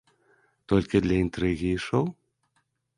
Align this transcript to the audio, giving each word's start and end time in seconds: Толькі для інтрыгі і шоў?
Толькі 0.73 1.03
для 1.05 1.17
інтрыгі 1.27 1.69
і 1.77 1.79
шоў? 1.87 2.05